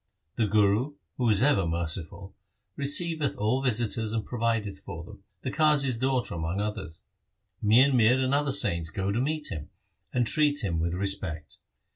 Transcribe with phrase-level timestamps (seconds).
[0.33, 2.33] The Guru, who is ever merciful,
[2.75, 7.03] receiveth all visitors and provideth for them, the Qazi's daughter among others.
[7.61, 9.69] Mian Mir and other saints go to meet him,
[10.11, 11.59] and treat him with respect.